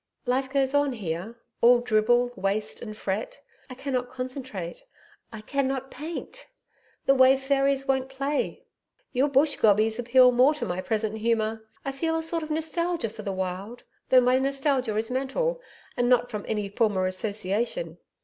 Life 0.25 0.49
goes 0.49 0.73
on 0.73 0.93
here, 0.93 1.35
all 1.61 1.77
dribble, 1.79 2.29
waste 2.35 2.81
and 2.81 2.97
fret 2.97 3.39
I 3.69 3.75
cannot 3.75 4.09
concentrate, 4.09 4.83
I 5.31 5.41
cannot 5.41 5.91
paint 5.91 6.47
the 7.05 7.13
Wave 7.13 7.39
fairies 7.43 7.85
won't 7.87 8.09
play 8.09 8.63
Your 9.11 9.27
Bush 9.29 9.57
gobies 9.57 9.99
appeal 9.99 10.31
more 10.31 10.55
to 10.55 10.65
my 10.65 10.81
present 10.81 11.19
humour. 11.19 11.67
I 11.85 11.91
feel 11.91 12.15
a 12.17 12.23
sort 12.23 12.41
of 12.41 12.49
nostalgia 12.49 13.09
for 13.09 13.21
the 13.21 13.31
wild 13.31 13.83
though 14.09 14.21
my 14.21 14.39
nostalgia 14.39 14.97
is 14.97 15.11
mental, 15.11 15.61
and 15.95 16.09
not 16.09 16.31
from 16.31 16.45
any 16.47 16.67
former 16.67 17.05
association. 17.05 17.99